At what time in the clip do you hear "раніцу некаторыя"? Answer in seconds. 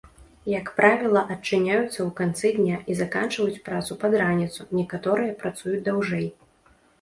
4.23-5.37